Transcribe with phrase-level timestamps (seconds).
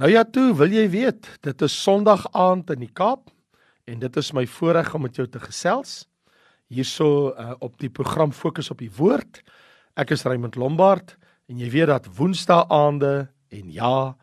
[0.00, 3.26] Nou ja toe, wil jy weet, dit is Sondag aand in die Kaap
[3.84, 6.06] en dit is my voorreg om met jou te gesels.
[6.72, 9.42] Hierso uh, op die program Fokus op die Woord.
[10.00, 11.12] Ek is Raymond Lombard
[11.52, 13.12] en jy weet dat Woensdae aande
[13.52, 14.14] en ja,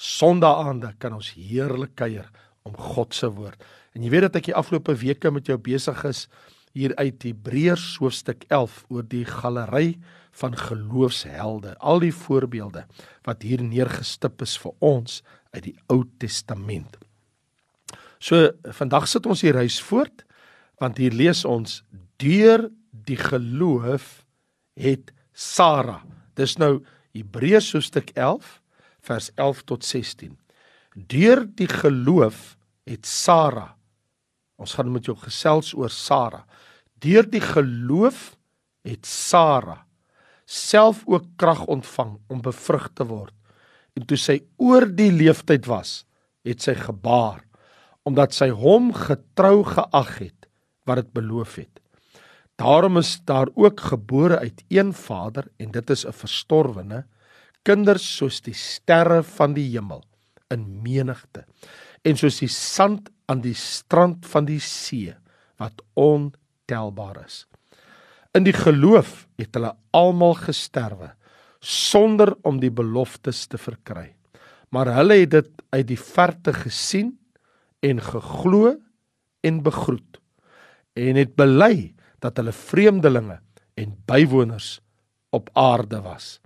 [0.00, 2.30] Sondag aande kan ons heerlik kuier
[2.64, 3.60] om God se woord.
[3.92, 6.24] En jy weet dat ek die afgelope weke met jou besig is
[6.72, 9.98] hier uit Hebreërs hoofstuk 11 oor die galery
[10.38, 12.86] van geloofshelde, al die voorbeelde
[13.26, 15.20] wat hier neergestip is vir ons
[15.54, 16.98] uit die Ou Testament.
[18.18, 20.24] So vandag sit ons hier reis voort
[20.78, 21.82] want hier lees ons
[22.22, 24.22] deur die geloof
[24.78, 26.00] het Sara.
[26.38, 26.78] Dis nou
[27.16, 28.58] Hebreërs hoofstuk 11
[29.08, 30.36] vers 11 tot 16.
[30.94, 32.54] Deur die geloof
[32.86, 33.78] het Sara
[34.58, 36.42] Ons gaan met jou gesels oor Sara.
[36.98, 38.32] Deur die geloof
[38.86, 39.84] het Sara
[40.48, 43.34] self ook krag ontvang om bevrug te word.
[43.92, 46.04] En toe sy oor die leeftyd was,
[46.46, 47.44] het sy gebaar
[48.08, 50.46] omdat sy hom getrou geag het
[50.88, 51.80] wat dit beloof het.
[52.56, 57.04] Daarom is daar ook gebore uit een vader en dit is 'n verstorwene
[57.62, 60.02] kinders soos die sterre van die hemel
[60.50, 61.44] in menigte
[62.02, 65.14] en soos die sand aan die strand van die see
[65.56, 67.47] wat ontelbaar is.
[68.36, 71.14] In die geloof het hulle almal gesterwe
[71.64, 74.12] sonder om die beloftes te verkry.
[74.70, 77.14] Maar hulle het dit uit die verte gesien
[77.80, 78.76] en geglo
[79.40, 80.20] en begroet
[80.98, 83.38] en het bely dat hulle vreemdelinge
[83.78, 84.78] en bywoners
[85.30, 86.38] op aarde was.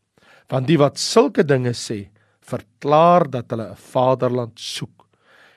[0.52, 2.11] Want die wat sulke dinge sê,
[2.42, 5.08] verklaar dat hulle 'n vaderland soek.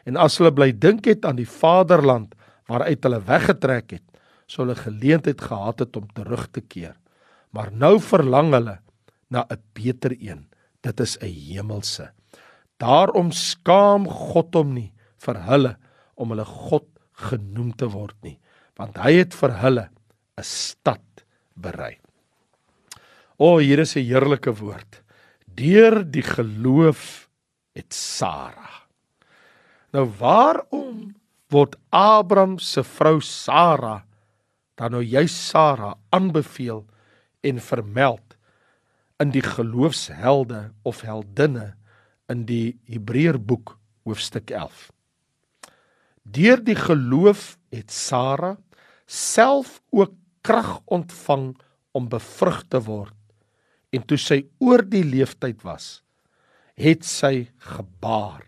[0.06, 2.36] En as hulle bly dink het aan die vaderland
[2.68, 4.04] waaruit hulle weggetrek het,
[4.48, 6.96] sou hulle geleentheid gehad het om terug te keer.
[7.56, 8.80] Maar nou verlang hulle
[9.30, 10.48] na 'n beter een.
[10.82, 12.12] Dit is 'n hemelse.
[12.78, 15.78] Daarom skaam God hom nie vir hulle
[16.16, 18.40] om hulle God genoem te word nie,
[18.76, 19.90] want hy het vir hulle
[20.38, 21.98] 'n stad berei.
[23.40, 25.02] O, hier is 'n heerlike woord.
[25.48, 27.30] Deur die geloof
[27.74, 28.88] het Sara.
[29.94, 31.16] Nou waarom
[31.50, 34.06] word Abraham se vrou Sara
[34.80, 36.84] dan nou jy Sara aanbeveel
[37.46, 38.36] en vermeld
[39.24, 41.74] in die geloofshelde of heldinne
[42.32, 44.90] in die Hebreërboek hoofstuk 11.
[46.26, 48.56] Deur die geloof het Sara
[49.06, 50.16] self ook
[50.46, 51.54] krag ontvang
[51.96, 53.16] om bevrug te word
[53.96, 56.02] en toe sy oor die leeftyd was
[56.76, 58.44] het sy gebaar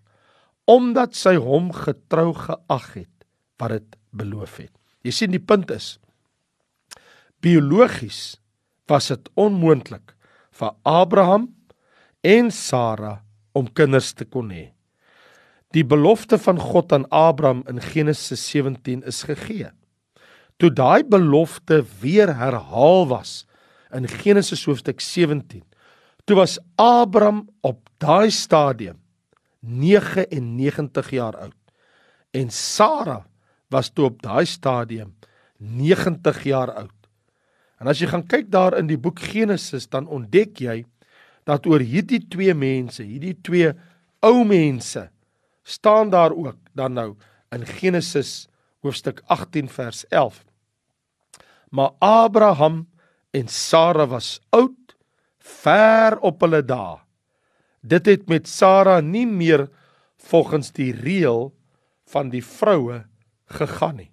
[0.68, 3.14] omdat sy hom getrou geag het
[3.58, 4.74] wat dit beloof het.
[5.08, 5.96] Jy sien die punt is
[7.44, 8.40] Biologies
[8.90, 10.16] was dit onmoontlik
[10.58, 11.52] vir Abraham
[12.26, 13.22] en Sara
[13.54, 14.72] om kinders te kon hê.
[15.76, 19.70] Die belofte van God aan Abraham in Genesis 17 is gegee.
[20.58, 23.44] Toe daai belofte weer herhaal was
[23.94, 25.64] in Genesis hoofstuk 17,
[26.26, 28.98] toe was Abraham op daai stadium
[29.62, 31.56] 99 jaar oud
[32.36, 33.22] en Sara
[33.72, 35.16] was toe op daai stadium
[35.58, 36.97] 90 jaar oud.
[37.78, 40.82] En as jy gaan kyk daar in die boek Genesis, dan ontdek jy
[41.48, 43.72] dat oor hierdie twee mense, hierdie twee
[44.26, 45.08] ou mense,
[45.68, 47.10] staan daar ook dan nou
[47.56, 48.48] in Genesis
[48.84, 50.44] hoofstuk 18 vers 11.
[51.70, 52.88] Maar Abraham
[53.32, 54.96] en Sara was oud,
[55.40, 56.98] ver op hulle dae.
[57.82, 59.68] Dit het met Sara nie meer
[60.28, 61.52] volgens die reël
[62.12, 63.04] van die vroue
[63.60, 64.12] gegaan nie.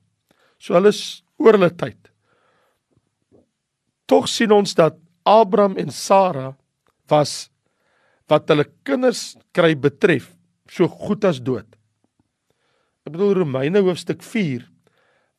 [0.58, 1.98] So hulle is oor hulle tyd.
[4.06, 6.52] Tog sien ons dat Abraham en Sara
[7.08, 7.48] was
[8.28, 10.30] wat hulle kinders kry betref
[10.68, 11.66] so goed as dood.
[13.04, 14.64] Ek bedoel Romeine hoofstuk 4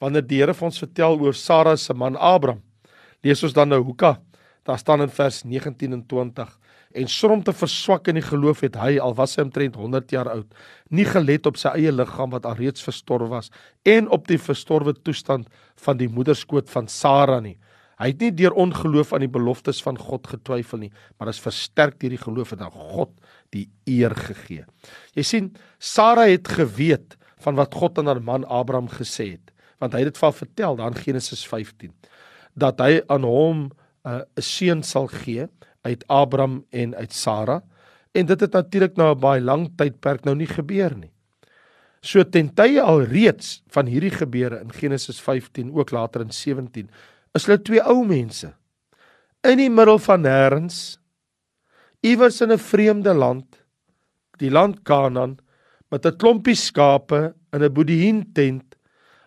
[0.02, 2.62] wanneer die Here vir ons vertel oor Sara se man Abraham.
[3.26, 4.18] Lees ons dan nou Hoeka.
[4.66, 6.54] Daar staan in vers 19 en 20
[6.96, 10.30] en sorom te verswak in die geloof het hy al was hy omtrent 100 jaar
[10.32, 10.54] oud
[10.96, 13.52] nie gelet op sy eie liggaam wat alreeds verstorwe was
[13.96, 15.50] en op die verstorwe toestand
[15.86, 17.58] van die moederskoot van Sara nie
[18.00, 22.00] Hy het nie deur ongeloof aan die beloftes van God getwyfel nie, maar is versterk
[22.00, 23.14] deur die geloof en aan God
[23.56, 24.66] die eer gegee.
[25.16, 27.16] Jy sien, Sara het geweet
[27.46, 30.40] van wat God aan haar man Abraham gesê het, want hy het dit vir haar
[30.40, 31.94] vertel daar in Genesis 15
[32.56, 33.66] dat hy aan hom
[34.08, 35.48] uh, 'n seun sal gee
[35.84, 37.62] uit Abraham en uit Sara
[38.16, 41.12] en dit het natuurlik nou 'n baie lang tydperk nou nie gebeur nie.
[42.02, 46.90] So ten tye al reeds van hierdie gebeure in Genesis 15 ook later in 17
[47.36, 48.54] is hulle twee ou mense
[49.44, 50.98] in die middel van nêrens
[52.02, 53.62] iewers in 'n vreemde land
[54.40, 55.38] die land Kanaan
[55.92, 58.76] met 'n klompie skape in 'n boedien tent.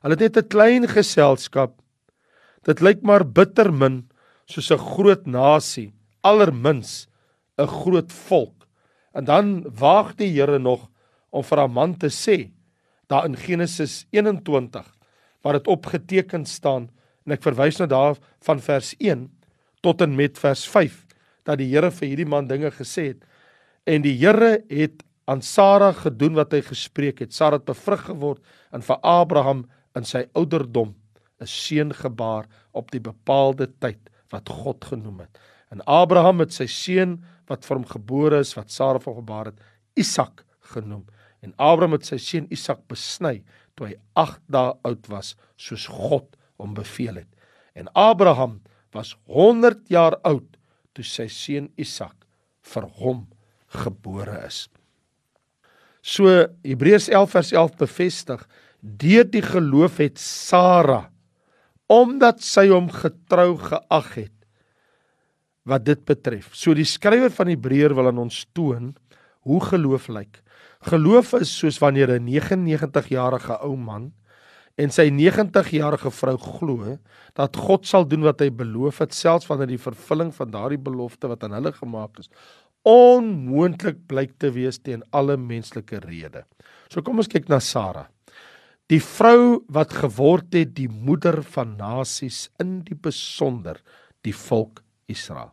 [0.03, 1.81] Hulle het net 'n klein geselskap.
[2.65, 4.09] Dit lyk maar bitter min
[4.47, 7.09] soos 'n groot nasie, allermins
[7.59, 8.67] 'n groot volk.
[9.15, 10.91] En dan waag die Here nog
[11.31, 12.51] om vir 'n man te sê
[13.09, 14.87] daar in Genesis 21
[15.43, 16.91] waar dit opgeteken staan
[17.29, 18.17] en ek verwys nou daar
[18.47, 19.27] van vers 1
[19.85, 21.05] tot en met vers 5
[21.45, 23.27] dat die Here vir hierdie man dinge gesê het
[23.85, 27.35] en die Here het aan Sara gedoen wat hy gespreek het.
[27.37, 28.41] Sara het bevrug geword
[28.73, 29.67] en vir Abraham
[29.97, 30.95] in sy ouderdom
[31.41, 35.39] 'n seun gebaar op die bepaalde tyd wat God genoem het.
[35.71, 39.45] En Abraham het sy seun wat vir hom gebore is wat Sara vir hom gebaar
[39.45, 39.61] het,
[39.97, 41.05] Isak genoem.
[41.43, 43.43] En Abraham het sy seun Isak besny
[43.77, 47.31] toe hy 8 dae oud was, soos God hom beveel het.
[47.75, 48.61] En Abraham
[48.95, 50.57] was 100 jaar oud
[50.97, 52.27] toe sy seun Isak
[52.75, 53.27] vir hom
[53.83, 54.67] gebore is.
[56.03, 56.31] So
[56.65, 58.45] Hebreërs 11 vers 11 bevestig
[58.81, 61.09] deur die geloof het Sara
[61.89, 64.35] omdat sy hom getrou geag het
[65.69, 66.53] wat dit betref.
[66.57, 68.95] So die skrywer van Hebreër wil aan ons toon
[69.49, 70.41] hoe geloof lyk.
[70.89, 74.13] Geloof is soos wanneer 'n 99 jarige ou man
[74.79, 76.97] en sy 90 jarige vrou glo
[77.39, 81.31] dat God sal doen wat hy beloof het selfs wanneer die vervulling van daardie belofte
[81.31, 82.31] wat aan hulle gemaak is
[82.89, 86.45] onmoontlik blyk te wees teen alle menslike rede.
[86.89, 88.07] So kom ons kyk na Sara.
[88.89, 93.83] Die vrou wat geword het die moeder van nasies in die besonder
[94.25, 94.81] die volk
[95.13, 95.53] Israel.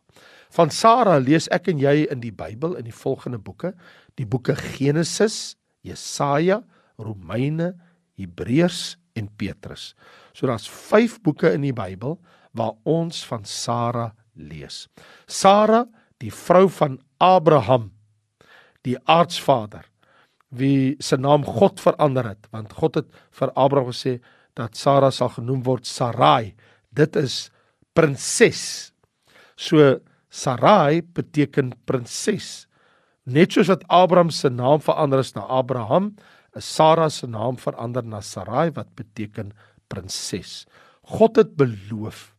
[0.56, 3.74] Van Sara lees ek en jy in die Bybel in die volgende boeke,
[4.16, 6.62] die boeke Genesis, Jesaja,
[6.96, 7.74] Romeine,
[8.16, 9.94] Hebreërs en Petrus.
[10.36, 12.20] So daar's 5 boeke in die Bybel
[12.56, 14.86] waar ons van Sara lees.
[15.28, 15.86] Sara,
[16.24, 17.90] die vrou van Abraham,
[18.86, 19.88] die aardsvader,
[20.56, 24.20] wie se naam God verander het, want God het vir Abraham gesê
[24.56, 26.54] dat Sara sal genoem word Sarai.
[26.96, 27.50] Dit is
[27.96, 28.94] prinses.
[29.56, 32.68] So Sarai beteken prinses.
[33.26, 36.14] Net soos wat Abraham se naam verander is na Abraham,
[36.56, 39.52] is Sara se naam verander na Sarai wat beteken
[39.92, 40.66] prinses.
[41.04, 42.32] God het beloof,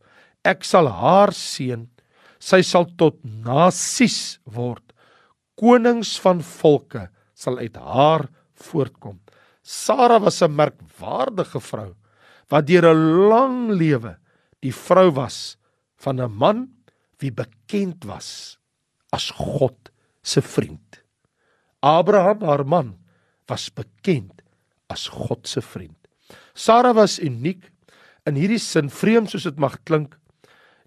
[0.43, 1.85] ek sal haar seën,
[2.39, 4.83] sy sal tot nasies word.
[5.57, 8.27] Konings van volke sal uit haar
[8.57, 9.19] voortkom.
[9.61, 11.95] Sara was 'n merkwaardige vrou
[12.49, 14.17] wat deur 'n lang lewe
[14.61, 15.57] die vrou was
[15.97, 16.67] van 'n man
[17.19, 18.57] wie bekend was
[19.11, 19.91] as God
[20.21, 21.03] se vriend.
[21.81, 22.97] Abraham, haar man,
[23.47, 24.41] was bekend
[24.91, 25.97] as God se vriend.
[26.53, 27.69] Sara was uniek
[28.27, 30.17] in hierdie sin vreemd soos dit mag klink.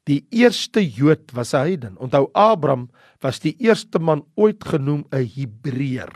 [0.08, 1.96] Die eerste Jood was 'n heiden.
[1.98, 2.90] Onthou Abraham
[3.22, 6.12] was die eerste man ooit genoem 'n Hebreër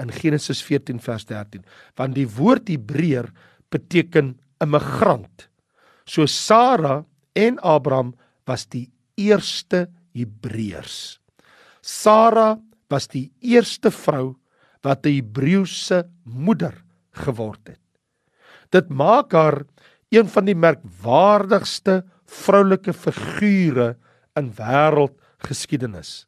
[0.00, 1.64] in Genesis 14 vers 13,
[1.96, 3.28] want die woord Hebreër
[3.70, 5.48] beteken immigrant.
[6.06, 7.04] So Sara
[7.36, 8.14] en Abraham
[8.46, 11.20] was die eerste Hebreërs.
[11.80, 12.58] Sara
[12.90, 14.36] was die eerste vrou
[14.82, 16.74] wat 'n Hebreëse moeder
[17.12, 17.80] geword het.
[18.70, 19.64] Dit maak haar
[20.10, 23.96] een van die merkwaardigste vroulike figure
[24.38, 26.26] in wêreldgeskiedenis.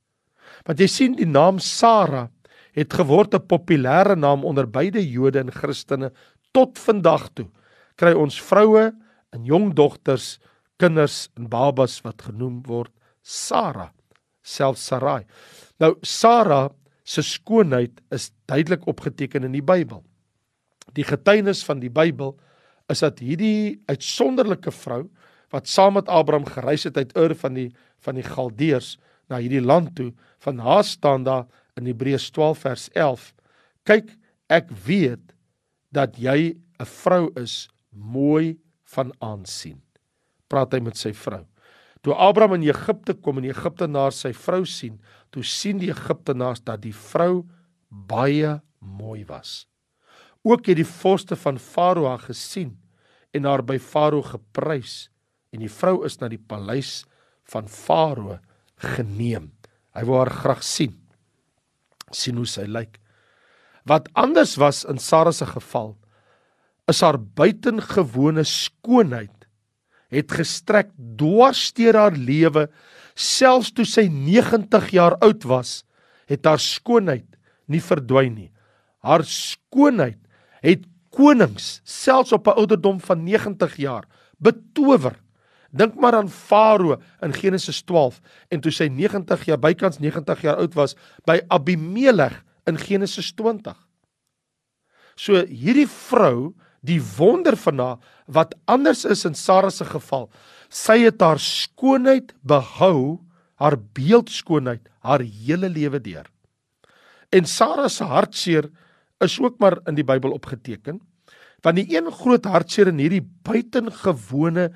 [0.67, 2.29] Want jy sien die naam Sara
[2.73, 6.13] het geword 'n populêre naam onder beide Jode en Christene
[6.53, 7.49] tot vandag toe.
[7.97, 8.93] Kry ons vroue
[9.33, 10.39] en jong dogters,
[10.77, 12.93] kinders en babas wat genoem word
[13.23, 13.93] Sara,
[14.43, 15.25] selfs Sarai.
[15.79, 16.71] Nou Sara
[17.05, 20.03] se skoonheid is duidelik opgeteken in die Bybel.
[20.95, 22.37] Die getuienis van die Bybel
[22.93, 25.07] is dat hierdie uitsonderlike vrou
[25.53, 27.71] wat saam met Abraham gereis het uit Ur van die
[28.03, 28.97] van die Galdeërs
[29.31, 30.11] na hierdie land toe,
[30.43, 31.47] van haar staan daar
[31.79, 33.29] in Hebreërs 12 vers 11.
[33.87, 34.11] Kyk,
[34.51, 35.33] ek weet
[35.95, 39.81] dat jy 'n vrou is mooi van aansien.
[40.49, 41.47] Praat hy met sy vrou.
[42.03, 44.97] Toe Abraham in Egipte kom en die Egiptenaars sy vrou sien,
[45.31, 47.45] toe sien die Egiptenaars dat die vrou
[47.89, 49.69] baie mooi was.
[50.43, 52.75] Ook het die vorste van Farao haar gesien
[53.31, 55.07] en haar by Farao geprys
[55.55, 57.05] en die vrou is na die paleis
[57.53, 58.41] van Farao
[58.97, 59.53] geneem.
[59.95, 60.99] Hy wou haar graag sien.
[62.13, 62.99] sien hoe sy lyk.
[63.89, 65.95] Wat anders was in Sara se geval
[66.91, 69.42] is haar buitengewone skoonheid
[70.13, 72.69] het gestrek dwarsteer haar lewe
[73.15, 75.83] selfs toe sy 90 jaar oud was
[76.31, 77.29] het haar skoonheid
[77.69, 78.51] nie verdwyn nie
[79.05, 80.21] haar skoonheid
[80.63, 84.05] het konings selfs op 'n ouderdom van 90 jaar
[84.39, 85.17] betower
[85.73, 88.21] dink maar aan farao in Genesis 12
[88.53, 93.77] en toe sy 90 jaar bykans 90 jaar oud was by Abimelech in Genesis 20.
[95.17, 100.29] So hierdie vrou, die wonder van haar wat anders is in Sara se geval,
[100.69, 103.21] sy het haar skoonheid behou,
[103.61, 106.27] haar beeldskoonheid haar hele lewe deur.
[107.33, 108.69] En Sara se hartseer
[109.23, 111.01] is ook maar in die Bybel opgeteken.
[111.63, 114.73] Want die een groot hartseer in hierdie buitengewone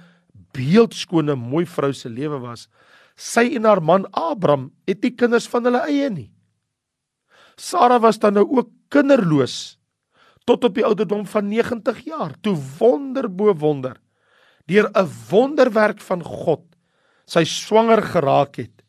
[0.57, 2.69] beeldskone mooi vrou se lewe was,
[3.17, 6.31] sy en haar man Abraham het nie kinders van hulle eie nie.
[7.57, 9.77] Sara was dan nou ook kinderloos
[10.47, 12.35] tot op die ouderdom van 90 jaar.
[12.41, 13.99] Toe wonder bo wonder
[14.67, 16.65] deur 'n wonderwerk van God
[17.27, 18.83] sy swanger geraak het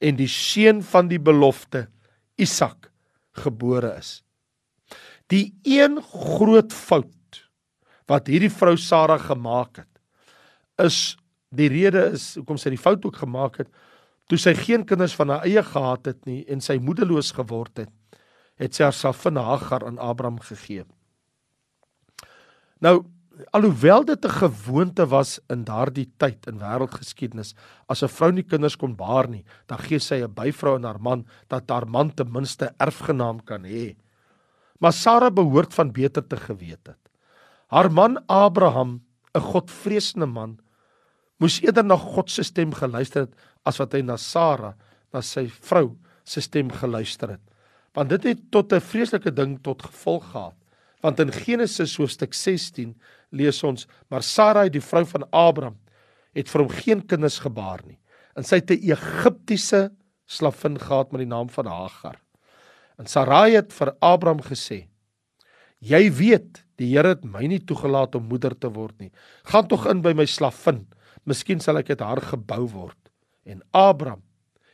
[0.00, 1.88] en die seun van die belofte
[2.36, 2.90] Isak
[3.32, 4.22] gebore is.
[5.26, 7.50] Die een groot fout
[8.06, 11.16] wat hierdie vrou Sara gemaak het is
[11.50, 13.70] die rede is hoekom sy die fout ook gemaak het
[14.30, 17.92] toe sy geen kinders van haar eie gehad het nie en sy moedeloos geword het
[18.60, 20.84] het sy haarself aan Hagar aan Abraham gegee.
[22.84, 23.00] Nou
[23.56, 27.54] alhoewel dit 'n gewoonte was in daardie tyd in wêreldgeskiedenis
[27.88, 31.00] as 'n vrou nie kinders kon baar nie, dan gee sy 'n byvrou aan haar
[31.00, 33.96] man dat haar man ten minste erfgenaam kan hê.
[34.78, 37.10] Maar Sara behoort van beter te geweet het.
[37.68, 39.02] Haar man Abraham,
[39.34, 40.58] 'n Godvreesende man,
[41.38, 44.74] moes eerder na God se stem geluister het as wat hy na Sara,
[45.12, 47.49] na sy vrou se stem geluister het.
[47.92, 50.54] Want dit het tot 'n vreeslike ding tot gevolg gehad.
[51.00, 55.78] Want in Genesis hoofstuk 16 lees ons: "Maar Sarai, die vrou van Abraham,
[56.32, 57.98] het vir hom geen kinders gebaar nie.
[58.36, 59.90] En sy het 'n Egiptiese
[60.26, 62.20] slavin gehad met die naam van Hagar.
[62.98, 64.88] En Sarai het vir Abraham gesê:
[65.78, 69.12] "Jy weet, die Here het my nie toegelaat om moeder te word nie.
[69.44, 70.86] Gaan tog in by my slavin,
[71.24, 73.10] miskien sal ek uit haar gebou word."
[73.44, 74.22] En Abraham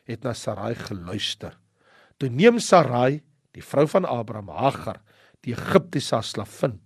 [0.04, 1.56] het na Sarai geluister.
[2.20, 3.20] Toe neem Sarai,
[3.52, 5.02] die vrou van Abraham, Hagar
[5.46, 6.80] die Egiptiese slavin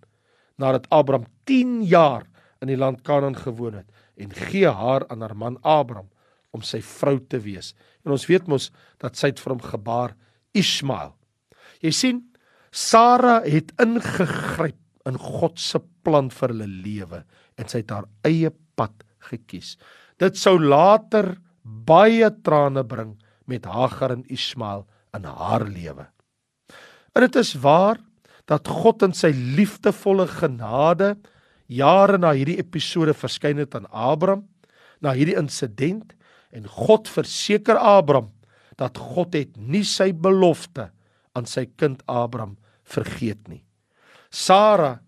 [0.61, 2.27] nadat Abraham 10 jaar
[2.61, 3.89] in die land Kanaan gewoon het
[4.21, 6.11] en gee haar aan haar man Abraham
[6.53, 7.73] om sy vrou te wees.
[8.05, 8.69] En ons weet mos
[9.01, 10.17] dat sy het vir hom gebaar
[10.53, 11.15] Ismael.
[11.81, 12.21] Jy sien,
[12.71, 17.23] Sara het ingegryp in God se plan vir hulle lewe
[17.59, 19.77] en sy het haar eie pad gekies.
[20.21, 21.33] Dit sou later
[21.65, 23.17] baie trane bring
[23.49, 24.85] met Hagar en Ismael
[25.17, 26.07] in haar lewe.
[27.15, 27.99] En dit is waar
[28.51, 31.17] dat God in sy liefdevolle genade
[31.71, 34.47] jare na hierdie episode verskyn het aan Abraham,
[35.01, 36.13] na hierdie insident
[36.51, 38.31] en God verseker Abraham
[38.81, 40.89] dat God het nie sy belofte
[41.37, 42.57] aan sy kind Abraham
[42.91, 43.63] vergeet nie.
[44.31, 44.99] Sara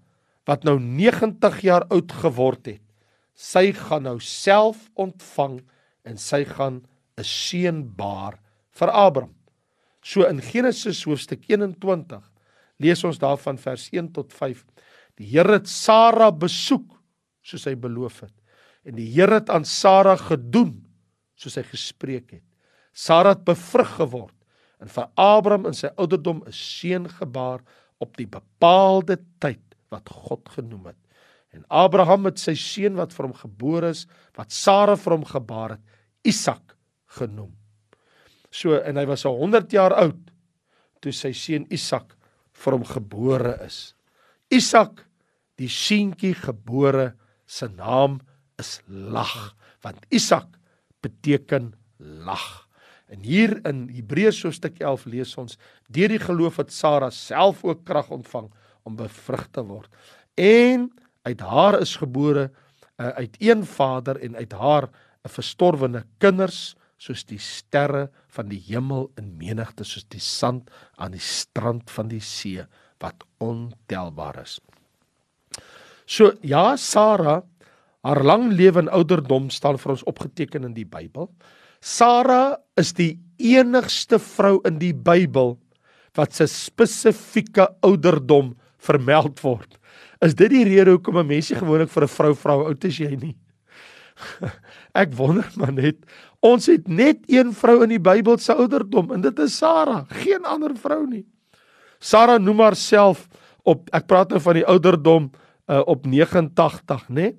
[0.48, 2.82] wat nou 90 jaar oud geword het,
[3.34, 5.60] sy gaan nou self ontvang
[6.06, 6.82] en sy gaan
[7.16, 8.38] 'n seun baar
[8.70, 9.34] vir Abraham.
[10.02, 12.22] So in Genesis hoofstuk 21
[12.82, 14.64] lees ons daarvan vers 1 tot 5.
[15.20, 16.98] Die Here het Sara besoek
[17.46, 18.34] soos hy beloof het.
[18.86, 20.80] En die Here het aan Sara gedoen
[21.38, 22.46] soos hy gespreek het.
[22.92, 24.36] Sara het bevrug geword
[24.82, 27.62] en vir Abraham in sy ouderdom 'n seun gebaar
[28.02, 30.98] op die bepaalde tyd wat God genoem het.
[31.52, 35.76] En Abraham het sy seun wat vir hom gebore is, wat Sara vir hom gebaar
[35.76, 35.80] het,
[36.24, 37.61] Isak genoem.
[38.52, 40.28] So en hy was 100 jaar oud
[41.02, 42.14] toe sy seun Isak
[42.62, 43.94] vir hom gebore is.
[44.52, 45.02] Isak,
[45.58, 47.12] die seentjie gebore,
[47.46, 48.20] se naam
[48.60, 50.52] is lag, want Isak
[51.02, 52.68] beteken lag.
[53.12, 55.58] En hier in Hebreërs hoofstuk 11 lees ons:
[55.92, 58.48] Deur die geloof het Sara self ook krag ontvang
[58.88, 59.90] om bevrug te word.
[60.38, 60.88] En
[61.28, 64.88] uit haar is gebore uh, uit een vader en uit haar
[65.22, 71.16] 'n verstorwene kinders soos die sterre van die hemel in menigte soos die sand aan
[71.16, 72.62] die strand van die see
[73.02, 74.60] wat ontelbaar is.
[76.06, 77.40] So ja, Sara,
[78.06, 81.30] haar lang lewe en ouderdom staan vir ons opgeteken in die Bybel.
[81.82, 85.56] Sara is die enigste vrou in die Bybel
[86.18, 89.78] wat se spesifieke ouderdom vermeld word.
[90.22, 92.98] Is dit die rede hoekom 'n mensie gewoonlik vir 'n vrou vra hoe oud is
[92.98, 93.36] jy nie?
[95.02, 95.96] Ek wonder maar net
[96.42, 100.42] Ons het net een vrou in die Bybel se ouderdom en dit is Sara, geen
[100.48, 101.22] ander vrou nie.
[102.02, 103.28] Sara noem haarself
[103.62, 107.38] op ek praat nou van die ouderdom uh, op 89, né?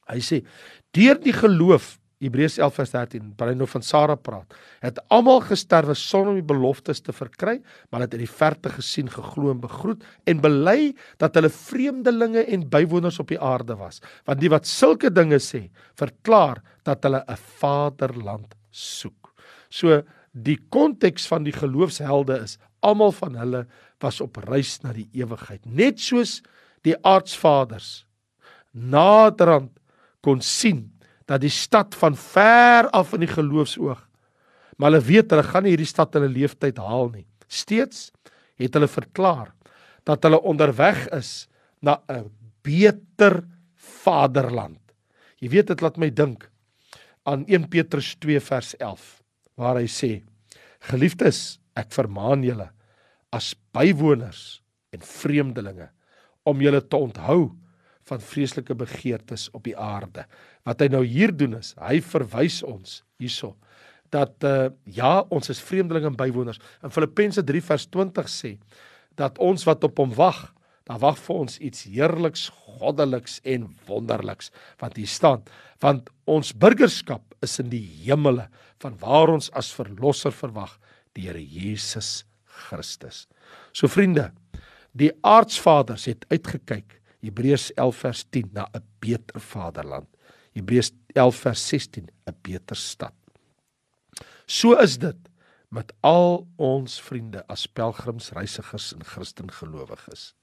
[0.08, 0.46] Hy sê,
[0.94, 5.42] deur die geloof Hebreërs 11 vers 13, waar hy nou van Sara praat, het almal
[5.42, 7.58] gesterwe sonder om die beloftes te verkry,
[7.90, 12.68] maar het in die verte gesien, geglo en begroet en bely dat hulle vreemdelinge en
[12.70, 14.04] bywoners op die aarde was.
[14.30, 19.34] Want die wat sulke dinge sê, verklaar dat hulle 'n vaderland soek.
[19.70, 23.68] So die konteks van die geloofshelde is almal van hulle
[24.02, 26.42] was op reis na die ewigheid, net soos
[26.84, 28.06] die aardsvaders
[28.72, 29.72] naderhand
[30.22, 30.92] kon sien
[31.28, 34.08] dat die stad van ver af in die geloofsoog
[34.82, 37.28] maar hulle weet hulle gaan nie hierdie stad 'n leeftyd haal nie.
[37.48, 38.10] Steeds
[38.58, 39.54] het hulle verklaar
[40.04, 41.48] dat hulle onderweg is
[41.82, 42.32] na 'n
[42.64, 43.44] beter
[43.76, 44.82] vaderland.
[45.38, 46.50] Jy weet dit laat my dink
[47.24, 49.22] aan 1 Petrus 2 vers 11
[49.56, 50.24] waar hy sê:
[50.80, 52.72] Geliefdes, ek vermaan julle
[53.32, 54.62] as bywoners
[54.92, 55.90] en vreemdelinge
[56.48, 57.52] om julle te onthou
[58.10, 60.26] van vreeslike begeertes op die aarde.
[60.68, 63.56] Wat hy nou hier doen is, hy verwys ons hierso
[64.12, 66.60] dat uh, ja, ons is vreemdelinge en bywoners.
[66.84, 68.58] In Filippense 3 vers 20 sê
[69.20, 70.42] dat ons wat op hom wag,
[70.90, 74.52] daar wag vir ons iets heerliks, goddeliks en wonderliks
[74.84, 75.46] wat hier staan,
[75.80, 78.50] want ons burgerskap is in die hemele
[78.84, 80.76] van waar ons as verlosser verwag,
[81.16, 82.26] die Here Jesus
[82.68, 83.28] Christus.
[83.72, 84.32] So vriende,
[84.92, 90.08] die aardsvaders het uitgekyk Hebreërs 11 vers 10 na 'n beter vaderland.
[90.54, 93.14] Hebreërs 11 vers 16 'n beter stad.
[94.46, 95.18] So is dit
[95.70, 100.34] met al ons vriende as pelgrims, reisigers en Christen gelowiges.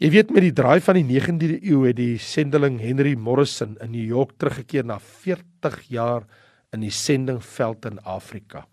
[0.00, 3.90] Jy weet met die draai van die 19de eeu het die sendeling Henry Morrison in
[3.90, 6.24] New York teruggekeer na 40 jaar
[6.72, 8.66] in die sendingveld in Afrika.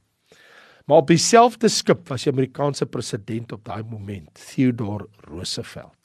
[0.88, 5.96] Maar op dieselfde skip was die Amerikaanse president op daai moment, Theodore Roosevelt.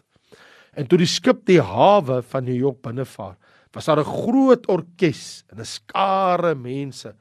[0.75, 3.37] En toe die skip die hawe van New York binnevaar,
[3.73, 7.15] was daar 'n groot orkes en 'n skare mense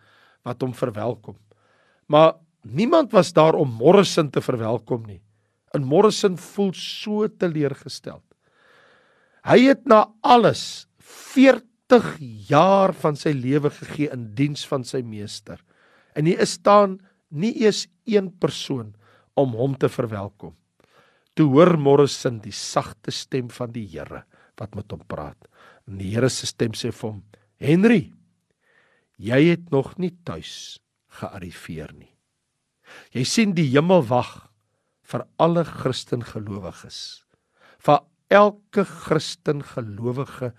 [0.44, 1.38] wat hom verwelkom.
[2.08, 5.22] Maar niemand was daar om Morrison te verwelkom nie.
[5.74, 8.24] En Morrison voel so teleurgesteld.
[9.44, 15.64] Hy het na alles 40 jaar van sy lewe gegee in diens van sy meester.
[16.14, 17.00] En hier is staan
[17.32, 18.94] nie eers een persoon
[19.34, 20.56] om hom te verwelkom.
[21.34, 24.26] Toe hoor Morrison die sagte stem van die Here
[24.60, 25.48] wat met hom praat.
[25.88, 27.24] En die Here se stem sê vir hom:
[27.58, 28.14] "Henry,
[29.18, 30.80] jy het nog nie tuis
[31.20, 32.12] gearriveer nie.
[33.16, 34.52] Jy sien die hemel wag
[35.12, 37.24] vir alle Christen gelowiges.
[37.80, 40.54] Vir elke Christen gelowige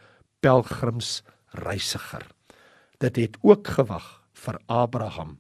[0.44, 1.22] pelgrims
[1.64, 2.24] reisiger.
[3.00, 5.38] Dit het ook gewag vir Abraham,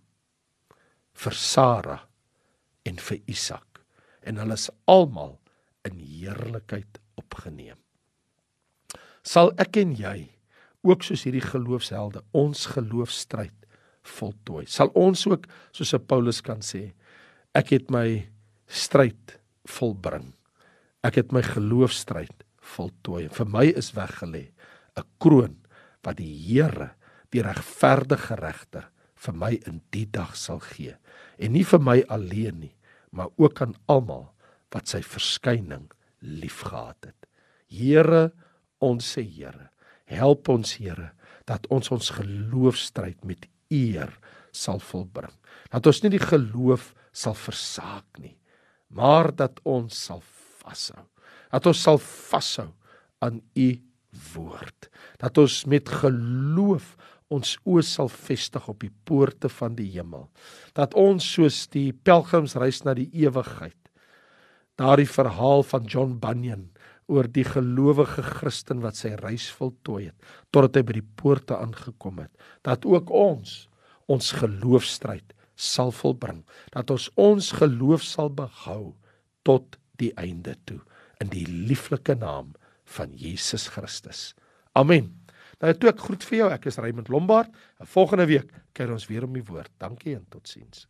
[1.22, 1.98] vir Sara
[2.88, 3.82] en vir Isak
[4.26, 5.36] en hulle is almal
[5.86, 7.78] in heerlikheid opgeneem.
[9.22, 10.16] Sal ek en jy
[10.82, 13.54] ook soos hierdie geloofshelde ons geloofstryd
[14.16, 14.66] voltooi?
[14.66, 16.90] Sal ons ook soos Paulus kan sê,
[17.54, 18.24] ek het my
[18.66, 20.32] stryd volbring.
[21.06, 23.28] Ek het my geloofstryd voltooi.
[23.28, 24.50] Vir my is weggelê
[24.96, 25.56] 'n kroon
[26.02, 26.94] wat die Here,
[27.30, 28.90] die regverdige regter,
[29.22, 30.96] vir my in die dag sal gee.
[31.38, 32.74] En nie vir my alleen nie,
[33.10, 34.30] maar ook aan almal
[34.72, 35.90] wat sy verskyning
[36.22, 37.28] liefgehad het.
[37.72, 38.30] Here,
[38.82, 39.70] ons sê Here,
[40.10, 41.12] help ons Here
[41.48, 44.12] dat ons ons geloofstryd met eer
[44.54, 45.32] sal volbring.
[45.72, 48.36] Dat ons nie die geloof sal versaak nie,
[48.92, 50.22] maar dat ons sal
[50.62, 51.02] vashou.
[51.52, 52.70] Dat ons sal vashou
[53.24, 53.68] aan u
[54.32, 54.88] woord.
[55.20, 56.94] Dat ons met geloof
[57.32, 60.28] ons oë sal vestig op die poorte van die hemel.
[60.76, 63.78] Dat ons soos die pelgrimsreis na die ewigheid
[64.80, 66.70] daardie verhaal van John Bunyan
[67.12, 72.22] oor die gelowige Christen wat sy reis voltooi het totdat hy by die poorte aangekom
[72.22, 73.66] het dat ook ons
[74.12, 75.36] ons geloofstryd
[75.68, 76.42] sal volbring
[76.74, 78.94] dat ons ons geloof sal behou
[79.46, 80.80] tot die einde toe
[81.22, 82.54] in die lieflike naam
[82.96, 84.32] van Jesus Christus.
[84.74, 85.21] Amen.
[85.62, 86.48] Nou toe ek groet vir jou.
[86.50, 87.52] Ek is Raymond Lombard.
[87.94, 89.70] Volgende week kyk ons weer om die woord.
[89.82, 90.88] Dankie en totsiens.